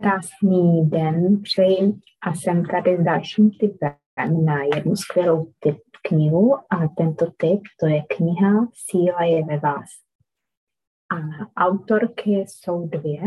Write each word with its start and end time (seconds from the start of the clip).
Krásný 0.00 0.90
den 0.90 1.42
přeji 1.42 1.92
a 2.26 2.34
jsem 2.34 2.64
tady 2.64 2.96
s 2.96 3.04
dalším 3.04 3.50
typem 3.50 4.44
na 4.44 4.62
jednu 4.62 4.96
skvělou 4.96 5.52
typ 5.58 5.78
knihu 6.02 6.54
a 6.56 6.88
tento 6.96 7.26
typ 7.26 7.60
to 7.80 7.86
je 7.86 8.02
kniha 8.16 8.68
Síla 8.74 9.24
je 9.24 9.44
ve 9.44 9.58
vás. 9.58 9.90
A 11.10 11.16
autorky 11.66 12.30
jsou 12.30 12.88
dvě. 12.88 13.20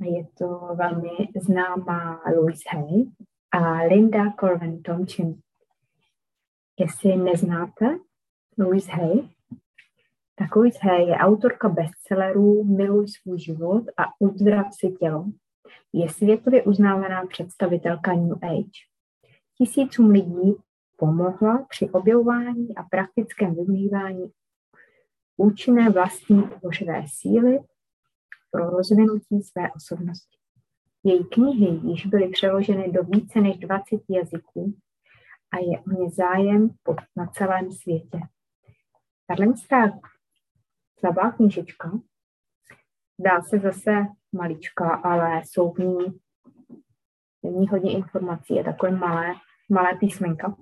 Je 0.00 0.26
to 0.38 0.68
velmi 0.74 1.28
známá 1.36 2.20
Louise 2.36 2.62
Hay 2.70 3.04
a 3.50 3.82
Linda 3.82 4.32
Colvin 4.40 4.82
Tomčin. 4.82 5.40
Jestli 6.78 7.16
neznáte 7.16 7.98
Louise 8.58 8.92
Hay, 8.92 9.28
tak 10.34 10.56
Louise 10.56 10.78
Hay 10.82 11.06
je 11.06 11.16
autorka 11.16 11.68
bestsellerů 11.68 12.64
Miluj 12.64 13.08
svůj 13.08 13.38
život 13.38 13.84
a 13.96 14.02
uzdrav 14.18 14.66
si 14.72 14.92
tělo 14.92 15.24
je 15.92 16.08
světově 16.08 16.62
uznávaná 16.62 17.26
představitelka 17.26 18.12
New 18.12 18.44
Age. 18.44 18.80
Tisícům 19.58 20.10
lidí 20.10 20.54
pomohla 20.96 21.66
při 21.68 21.90
objevování 21.90 22.76
a 22.76 22.82
praktickém 22.82 23.54
využívání 23.54 24.32
účinné 25.36 25.90
vlastní 25.90 26.42
tvořivé 26.42 27.04
síly 27.06 27.58
pro 28.50 28.70
rozvinutí 28.70 29.42
své 29.42 29.72
osobnosti. 29.76 30.38
Její 31.04 31.24
knihy 31.24 31.80
již 31.90 32.06
byly 32.06 32.28
přeloženy 32.28 32.92
do 32.92 33.02
více 33.02 33.40
než 33.40 33.58
20 33.58 33.84
jazyků 34.10 34.76
a 35.52 35.58
je 35.58 35.80
o 35.80 36.02
ně 36.02 36.10
zájem 36.10 36.70
na 37.16 37.26
celém 37.26 37.72
světě. 37.72 38.18
Tato 39.26 39.52
slabá 40.98 41.30
knižička 41.30 41.90
Dá 43.18 43.42
se 43.42 43.58
zase 43.58 44.06
malička, 44.34 44.94
ale 44.94 45.42
jsou 45.44 45.72
v 45.72 45.78
ní, 45.78 46.20
v 47.42 47.46
ní 47.50 47.68
hodně 47.68 47.92
informací, 47.92 48.54
je 48.54 48.64
takové 48.64 48.92
malé, 48.92 49.34
malé 49.70 49.94
písmenka, 49.94 50.56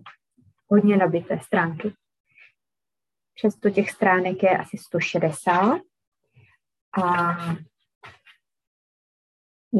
hodně 0.69 0.97
nabité 0.97 1.39
stránky. 1.42 1.95
Přesto 3.34 3.70
těch 3.70 3.91
stránek 3.91 4.42
je 4.42 4.59
asi 4.59 4.79
160 4.79 5.81
a 7.03 7.37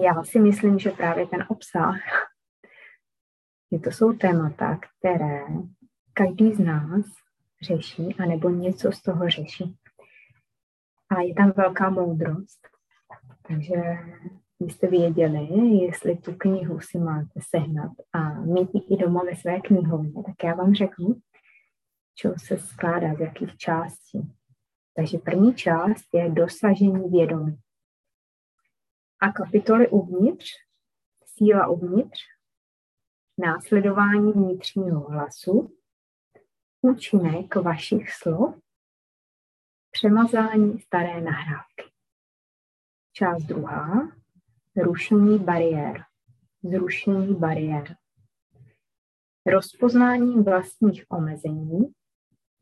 já 0.03 0.25
si 0.25 0.41
myslím, 0.41 0.79
že 0.79 0.91
právě 0.91 1.27
ten 1.27 1.47
obsah, 1.49 2.01
že 3.73 3.79
to 3.79 3.91
jsou 3.91 4.13
témata, 4.13 4.79
které 4.99 5.41
každý 6.13 6.55
z 6.55 6.59
nás 6.59 7.07
řeší, 7.63 8.17
anebo 8.19 8.51
něco 8.51 8.93
z 8.93 9.03
toho 9.03 9.29
řeší 9.29 9.77
a 11.11 11.21
je 11.21 11.35
tam 11.35 11.53
velká 11.57 11.91
moudrost. 11.91 12.72
Takže 13.49 13.75
byste 14.61 14.87
věděli, 14.87 15.45
jestli 15.85 16.17
tu 16.17 16.35
knihu 16.35 16.81
si 16.81 16.99
máte 16.99 17.41
sehnat 17.41 17.93
a 18.13 18.41
mít 18.41 18.75
ji 18.75 18.81
i 18.81 18.97
doma 18.97 19.23
ve 19.25 19.37
své 19.37 19.61
knihovně, 19.61 20.23
tak 20.23 20.45
já 20.45 20.55
vám 20.55 20.75
řeknu, 20.75 21.21
čeho 22.15 22.35
se 22.39 22.59
skládá, 22.59 23.15
z 23.15 23.21
jakých 23.21 23.57
částí. 23.57 24.33
Takže 24.95 25.19
první 25.19 25.55
část 25.55 26.15
je 26.15 26.31
dosažení 26.31 27.11
vědomí. 27.11 27.59
A 29.21 29.33
kapitoly 29.33 29.89
uvnitř, 29.89 30.47
síla 31.25 31.67
uvnitř, 31.67 32.21
následování 33.39 34.33
vnitřního 34.33 35.01
hlasu, 35.01 35.77
účinek 36.83 37.55
vašich 37.55 38.13
slov 38.13 38.63
Přemazání 39.95 40.81
staré 40.81 41.21
nahrávky. 41.21 41.72
Část 43.15 43.43
druhá. 43.43 44.13
Rušení 44.77 45.39
bariér. 45.39 46.05
Zrušení 46.63 47.35
bariér. 47.35 47.97
Rozpoznání 49.47 50.43
vlastních 50.43 51.05
omezení. 51.09 51.93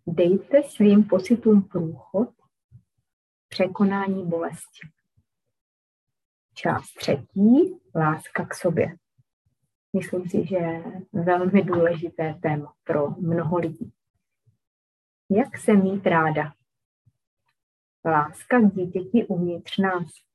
Dejte 0.07 0.63
svým 0.63 1.05
pocitům 1.05 1.63
průchod. 1.63 2.29
Překonání 3.49 4.27
bolesti. 4.27 4.89
Část 6.55 6.95
třetí. 6.95 7.81
Láska 7.95 8.47
k 8.47 8.55
sobě. 8.55 8.97
Myslím 9.97 10.29
si, 10.29 10.47
že 10.47 10.57
je 10.57 11.03
velmi 11.13 11.63
důležité 11.63 12.35
téma 12.43 12.75
pro 12.85 13.11
mnoho 13.11 13.59
lidí. 13.59 13.93
Jak 15.31 15.59
se 15.59 15.73
mít 15.73 16.07
ráda? 16.07 16.53
Láska 18.05 18.61
k 18.61 18.75
dítěti 18.75 19.27
uvnitř 19.27 19.79
nás. 19.79 20.30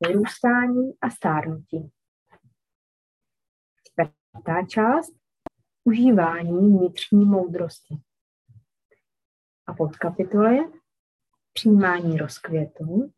Vyrůstání 0.00 0.92
a 1.00 1.10
stárnutí. 1.10 1.92
Čtvrtá 3.84 4.66
část. 4.68 5.12
Užívání 5.84 6.78
vnitřní 6.78 7.24
moudrosti. 7.24 7.94
A 9.66 9.74
podkapitole 9.74 10.58
přijímání 11.52 12.18
rozkvětu, 12.18 13.12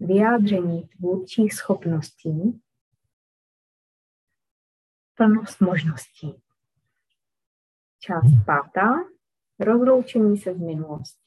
vyjádření 0.00 0.88
tvůrčích 0.88 1.54
schopností, 1.54 2.62
plnost 5.14 5.60
možností. 5.60 6.42
Část 7.98 8.44
pátá. 8.46 8.94
Rozloučení 9.58 10.38
se 10.38 10.54
z 10.54 10.58
minulosti 10.58 11.24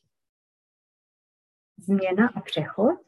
změna 1.77 2.29
a 2.35 2.41
přechod, 2.41 2.99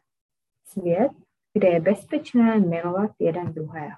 svět, 0.64 1.12
kde 1.54 1.68
je 1.68 1.80
bezpečné 1.80 2.60
milovat 2.60 3.12
jeden 3.20 3.54
druhého. 3.54 3.98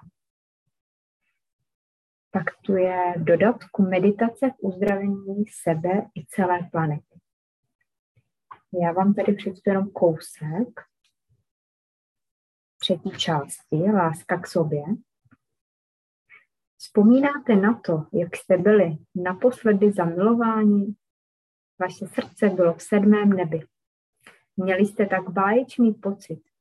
Tak 2.30 2.44
tu 2.64 2.76
je 2.76 3.14
v 3.16 3.24
dodatku 3.24 3.82
meditace 3.82 4.50
v 4.50 4.60
uzdravení 4.60 5.44
sebe 5.62 6.06
i 6.14 6.26
celé 6.26 6.58
planety. 6.72 7.20
Já 8.82 8.92
vám 8.92 9.14
tady 9.14 9.32
přečtu 9.32 9.70
jenom 9.70 9.90
kousek 9.90 10.80
třetí 12.82 13.10
části, 13.10 13.76
láska 13.76 14.40
k 14.40 14.46
sobě. 14.46 14.82
Vzpomínáte 16.78 17.56
na 17.56 17.80
to, 17.80 18.06
jak 18.12 18.36
jste 18.36 18.56
byli 18.56 18.96
naposledy 19.14 19.92
zamilováni? 19.92 20.94
Vaše 21.78 22.06
srdce 22.06 22.48
bylo 22.48 22.74
v 22.74 22.82
sedmém 22.82 23.32
nebi. 23.32 23.60
Měli 24.56 24.86
jste 24.86 25.06
tak 25.06 25.30
báječný 25.30 25.94
pocit. 25.94 26.51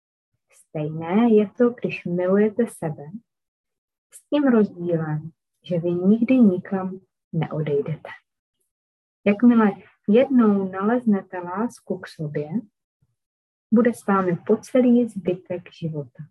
Stejné 0.72 1.34
je 1.34 1.50
to, 1.58 1.70
když 1.70 2.06
milujete 2.06 2.68
sebe, 2.68 3.04
s 4.14 4.30
tím 4.30 4.44
rozdílem, 4.44 5.32
že 5.64 5.80
vy 5.80 5.92
nikdy 5.92 6.38
nikam 6.38 7.00
neodejdete. 7.34 8.10
Jakmile 9.26 9.72
jednou 10.08 10.72
naleznete 10.72 11.40
lásku 11.40 12.00
k 12.00 12.08
sobě, 12.08 12.50
bude 13.72 13.94
s 13.94 14.06
vámi 14.06 14.38
po 14.48 14.58
celý 14.58 15.10
zbytek 15.10 15.62
života. 15.80 16.24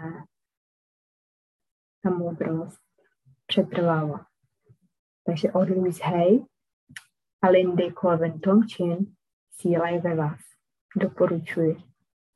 ta 2.03 2.09
moudrost 2.09 2.79
přetrvává. 3.45 4.25
Takže 5.25 5.51
od 5.51 5.69
Louise 5.69 6.03
Hay 6.03 6.39
a 7.41 7.49
Lindy 7.49 7.93
Colvin 8.01 8.39
Tomchin 8.39 8.97
síla 9.51 9.89
je 9.89 10.01
ve 10.01 10.15
vás. 10.15 10.39
Doporučuji. 10.95 11.77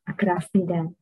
A 0.07 0.13
krásný 0.13 0.68
den. 0.68 0.96